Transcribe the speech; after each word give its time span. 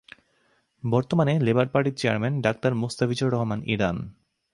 বর্তমানে 0.83 1.33
লেবার 1.39 1.67
পার্টির 1.67 1.97
chairman 1.97 2.33
doctor 2.41 2.71
Mostafizur 2.75 3.33
Rahman 3.33 3.59
Iran. 3.65 3.97